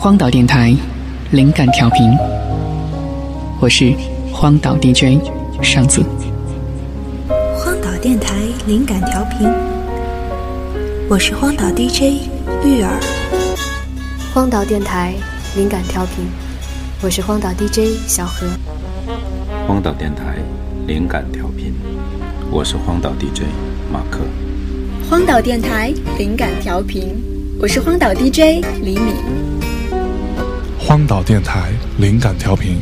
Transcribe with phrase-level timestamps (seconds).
[0.00, 0.72] 荒岛电台，
[1.32, 2.16] 灵感调频。
[3.60, 3.92] 我是
[4.32, 5.20] 荒岛 DJ
[5.60, 6.04] 上子。
[7.56, 9.48] 荒岛电台灵感调频。
[11.08, 12.28] 我是荒岛 DJ
[12.64, 13.00] 玉儿。
[14.32, 15.14] 荒岛电台
[15.56, 16.24] 灵感调频。
[17.02, 18.46] 我是荒岛 DJ 小何。
[19.66, 20.36] 荒岛电台
[20.86, 21.74] 灵感调频。
[22.52, 23.42] 我是荒岛 DJ
[23.92, 24.20] 马克。
[25.10, 27.16] 荒岛电台灵感调频。
[27.60, 29.57] 我是荒岛 DJ 李敏。
[30.88, 32.80] 荒岛电台灵感调频，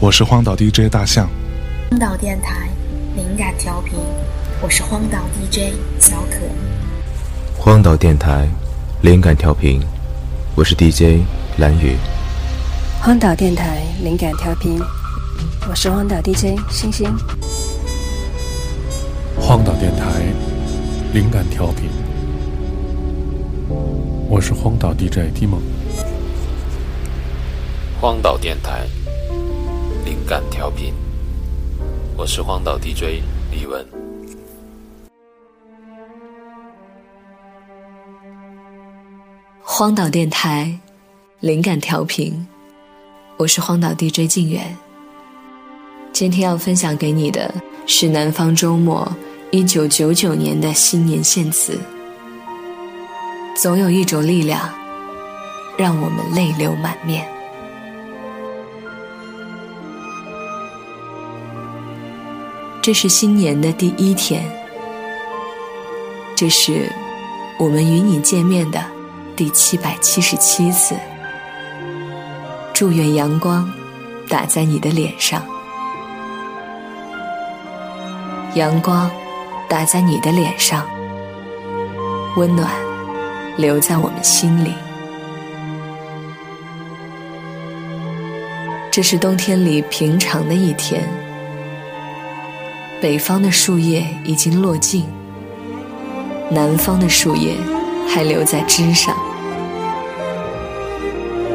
[0.00, 1.28] 我是荒岛 DJ 大象。
[1.90, 2.70] 荒岛电台
[3.14, 3.98] 灵感调频，
[4.62, 6.38] 我是荒岛 DJ 小可。
[7.58, 8.48] 荒岛电台
[9.02, 9.78] 灵感调频，
[10.54, 11.22] 我是 DJ
[11.58, 11.98] 蓝雨。
[13.02, 14.80] 荒岛电台灵感调频，
[15.68, 17.14] 我是荒岛 DJ 星星。
[19.38, 20.22] 荒岛电台
[21.12, 21.90] 灵感调频，
[24.30, 25.60] 我是荒岛 DJ 蒂梦。
[28.06, 28.86] 荒岛电台，
[30.04, 30.94] 灵感调频。
[32.16, 33.84] 我是荒岛 DJ 李文。
[39.60, 40.78] 荒岛电台，
[41.40, 42.46] 灵感调频。
[43.38, 44.76] 我是荒岛 DJ 静远。
[46.12, 47.52] 今天要分享给你的
[47.88, 49.12] 是南方周末
[49.50, 51.76] 一九九九年的新年献词。
[53.56, 54.72] 总有一种力量，
[55.76, 57.28] 让我们泪流满面。
[62.86, 64.48] 这是新年的第一天，
[66.36, 66.88] 这是
[67.58, 68.80] 我们与你见面的
[69.34, 70.94] 第七百七十七次。
[72.72, 73.68] 祝愿阳光
[74.28, 75.42] 打在你的脸上，
[78.54, 79.10] 阳光
[79.68, 80.88] 打在你的脸上，
[82.36, 82.70] 温暖
[83.56, 84.72] 留在我们心里。
[88.92, 91.25] 这是冬天里平常的一天。
[92.98, 95.04] 北方的树叶已经落尽，
[96.50, 97.54] 南方的树叶
[98.08, 99.14] 还留在枝上。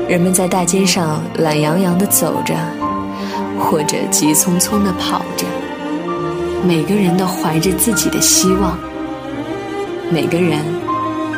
[0.07, 2.53] 人们在大街上懒洋洋地走着，
[3.59, 5.45] 或者急匆匆地跑着。
[6.63, 8.77] 每个人都怀着自己的希望，
[10.11, 10.59] 每个人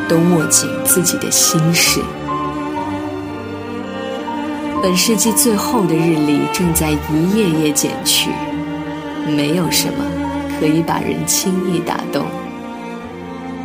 [0.06, 2.00] 都握紧自己的心事。
[4.82, 8.28] 本世纪最后的日历正在一页页减去。
[9.26, 10.04] 没有什么
[10.58, 12.24] 可以把人轻易打动，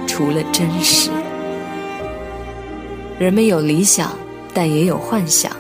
[0.08, 1.09] 除了真实。
[3.20, 4.12] 人们有理想，
[4.53, 5.52] 但也有幻想。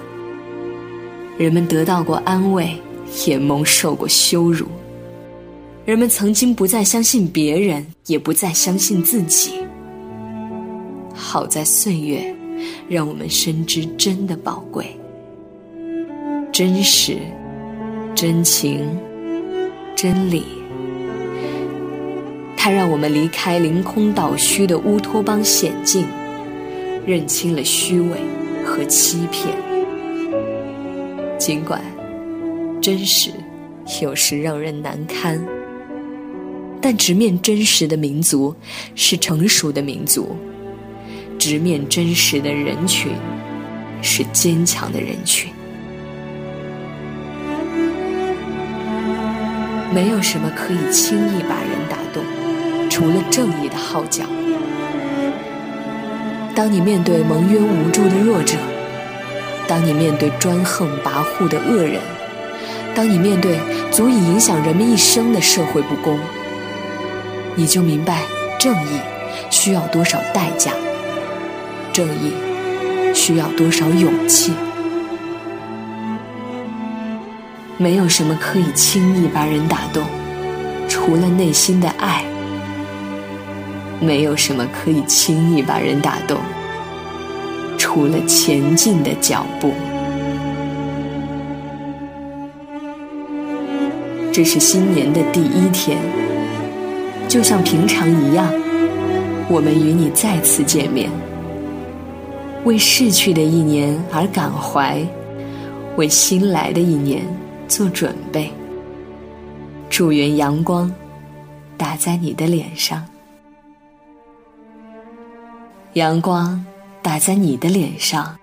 [1.37, 2.75] 人们得到过安慰，
[3.25, 4.65] 也蒙受过羞辱。
[5.85, 9.61] 人们曾经不再相信别人，也不再相信自己。
[11.13, 12.35] 好在岁月，
[12.87, 14.97] 让我们深知真的宝贵，
[16.51, 17.17] 真实，
[18.15, 18.87] 真情。
[20.01, 20.45] 真理，
[22.55, 26.07] 它让我们离开凌空倒虚的乌托邦险境，
[27.05, 28.17] 认清了虚伪
[28.63, 29.53] 和欺骗。
[31.37, 31.81] 尽管
[32.81, 33.29] 真实
[34.01, 35.37] 有时让人难堪，
[36.79, 38.55] 但直面真实的民族
[38.95, 40.33] 是成熟的民族，
[41.37, 43.11] 直面真实的人群
[44.01, 45.51] 是坚强的人群。
[49.91, 52.23] 没有什么可以轻易把人打动，
[52.89, 54.23] 除了正义的号角。
[56.55, 58.57] 当你面对蒙冤无助的弱者，
[59.67, 62.01] 当你面对专横跋扈的恶人，
[62.93, 63.57] 当你面对
[63.91, 66.19] 足以影响人们一生的社会不公，
[67.55, 68.23] 你就明白
[68.59, 68.99] 正义
[69.49, 70.71] 需要多少代价，
[71.91, 72.33] 正义
[73.15, 74.53] 需要多少勇气。
[77.81, 80.03] 没有什么可以轻易把人打动，
[80.89, 82.25] 除了内心的爱；
[84.01, 86.37] 没有什么可以轻易把人打动，
[87.77, 89.71] 除了前进的脚步。
[94.33, 95.97] 这是新年的第一天，
[97.29, 98.45] 就像平常一样，
[99.47, 101.09] 我们与你再次见面，
[102.65, 105.01] 为逝去的一年而感怀，
[105.95, 107.23] 为新来的一年。
[107.69, 108.51] 做准备，
[109.91, 110.91] 祝愿阳光
[111.77, 113.05] 打在你的脸上，
[115.93, 116.65] 阳光
[117.03, 118.35] 打在你的脸上，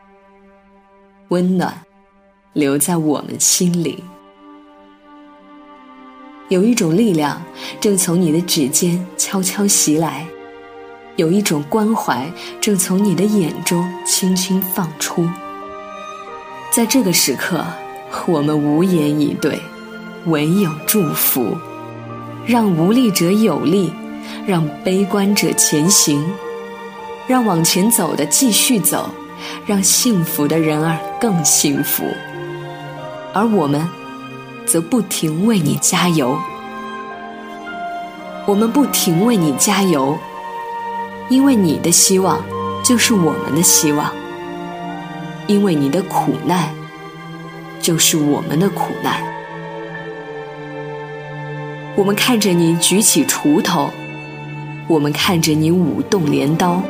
[1.28, 1.76] 温暖
[2.52, 4.02] 留在我们心里。
[6.49, 7.43] 有一种力量
[7.81, 10.25] 正从你的指尖悄悄袭来，
[11.17, 12.31] 有一种关怀
[12.61, 15.29] 正从你的眼中轻轻放出。
[16.70, 17.64] 在这个时刻，
[18.27, 19.61] 我们无言以对，
[20.27, 21.57] 唯有祝福，
[22.45, 23.93] 让无力者有力，
[24.47, 26.25] 让悲观者前行，
[27.27, 29.09] 让往前走的继续走，
[29.65, 32.05] 让幸福的人儿更幸福，
[33.33, 33.87] 而我们，
[34.65, 36.37] 则不停为你加油。
[38.47, 40.17] 我们不停为你加油，
[41.29, 42.41] 因为你的希望
[42.85, 44.11] 就是我们的希望。
[45.49, 46.71] 因为你的苦难，
[47.87, 49.23] 就是我们的苦难。
[51.94, 53.88] 我们看着你举起锄头，
[54.88, 56.83] 我们看着你舞动镰刀，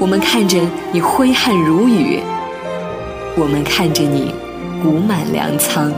[0.00, 0.58] 我们看着
[0.90, 2.18] 你挥汗如雨，
[3.36, 4.34] 我们看着你
[4.82, 5.92] 谷满粮仓，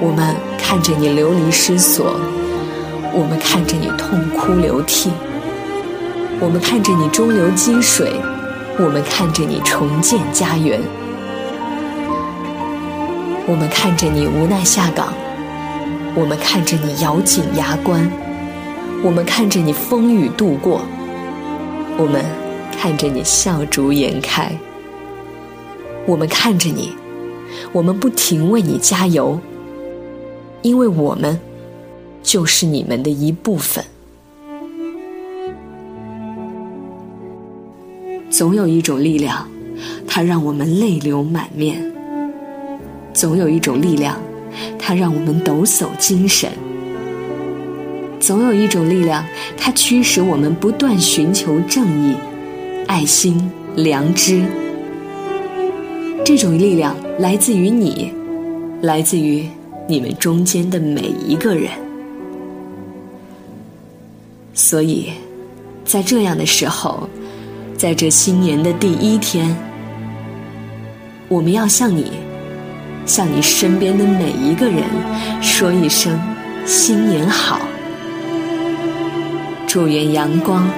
[0.00, 2.14] 我们看着你流离失所，
[3.12, 5.10] 我们看着你痛哭流涕，
[6.38, 8.12] 我们看着你中流击水。
[8.76, 10.80] 我们看着你重建家园，
[13.46, 15.12] 我们看着你无奈下岗，
[16.14, 18.10] 我们看着你咬紧牙关，
[19.02, 20.80] 我们看着你风雨度过，
[21.98, 22.24] 我们
[22.74, 24.50] 看着你笑逐颜开，
[26.06, 26.92] 我们看着你，
[27.70, 29.38] 我们不停为你加油，
[30.62, 31.38] 因为我们
[32.22, 33.84] 就是你们的一部分。
[38.30, 39.46] 总有一种力量，
[40.08, 41.93] 它让我们泪流满面；
[43.24, 44.20] 总有一种力量，
[44.78, 46.50] 它让我们抖擞精神；
[48.20, 49.24] 总有一种力量，
[49.56, 52.14] 它驱使我们不断寻求正义、
[52.86, 54.44] 爱心、良知。
[56.22, 58.12] 这种力量来自于你，
[58.82, 59.48] 来自于
[59.88, 61.70] 你们中间的每一个人。
[64.52, 65.10] 所以，
[65.82, 67.08] 在这样的时候。
[67.78, 69.54] 在这新年的第一天，
[71.28, 72.12] 我们要向你，
[73.06, 74.84] 向你身边的每一个人
[75.42, 76.18] 说一声
[76.66, 77.60] 新年好。
[79.66, 80.68] 祝愿阳光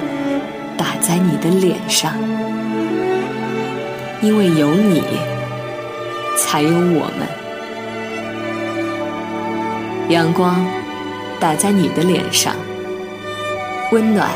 [0.77, 2.13] 打在你的脸上，
[4.23, 5.03] 因为有你，
[6.39, 7.29] 才有我们。
[10.09, 10.65] 阳光
[11.39, 12.55] 打在你的脸上，
[13.93, 14.31] 温暖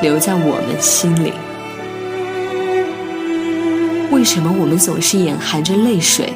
[0.00, 1.32] 留在我们心里。
[4.10, 6.32] 为什么我们总是眼含着泪水？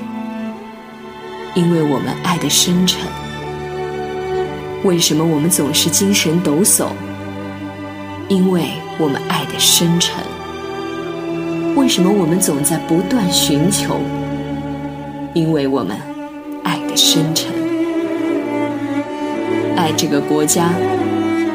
[1.55, 3.07] 因为我们爱的深沉。
[4.85, 6.87] 为什么我们总是精神抖擞？
[8.29, 10.25] 因为我们爱的深沉。
[11.77, 14.01] 为什么我们总在不断寻求？
[15.35, 15.97] 因为我们
[16.65, 17.53] 爱的深沉。
[19.77, 20.71] 爱这个国家，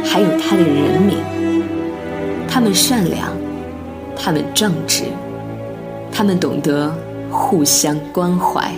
[0.06, 1.18] 还有它的人民。
[2.48, 3.32] 他们善良，
[4.16, 5.06] 他们正直。
[6.12, 6.94] 他们懂得
[7.32, 8.72] 互相关怀。